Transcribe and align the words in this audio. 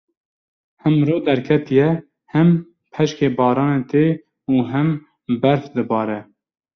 Him 0.81 0.95
ro 1.07 1.15
derketiye, 1.25 1.87
him 2.33 2.49
peşkê 2.93 3.27
baranê 3.37 3.81
tê 3.91 4.05
û 4.53 4.55
him 4.71 4.89
berf 5.41 5.63
dibare. 5.75 6.19